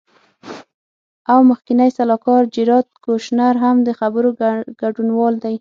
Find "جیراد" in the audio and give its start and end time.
2.53-2.87